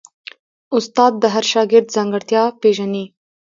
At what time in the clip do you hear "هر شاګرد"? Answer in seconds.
1.33-1.87